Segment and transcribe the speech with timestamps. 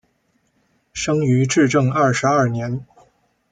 [0.93, 2.87] 生于至正二十二年。